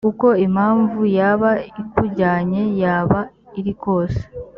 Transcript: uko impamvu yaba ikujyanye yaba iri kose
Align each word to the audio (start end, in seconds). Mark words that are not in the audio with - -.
uko 0.09 0.27
impamvu 0.45 0.99
yaba 1.17 1.51
ikujyanye 1.81 2.61
yaba 2.81 3.19
iri 3.59 3.73
kose 3.83 4.21